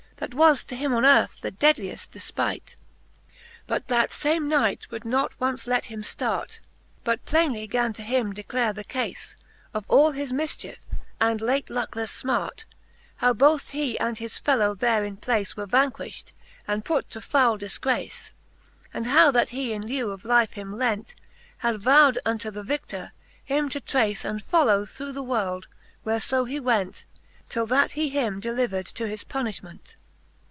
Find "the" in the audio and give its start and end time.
1.41-1.49, 3.87-3.87, 8.71-8.83, 22.51-22.61, 25.13-25.23